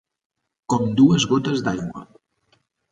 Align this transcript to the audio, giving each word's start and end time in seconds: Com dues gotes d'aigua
Com 0.75 0.89
dues 1.03 1.29
gotes 1.35 1.65
d'aigua 1.69 2.05